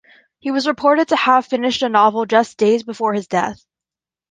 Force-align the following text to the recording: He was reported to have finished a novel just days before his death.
He 0.39 0.49
was 0.49 0.65
reported 0.65 1.09
to 1.09 1.15
have 1.15 1.45
finished 1.45 1.83
a 1.83 1.87
novel 1.89 2.25
just 2.25 2.57
days 2.57 2.81
before 2.81 3.13
his 3.13 3.27
death. 3.27 3.63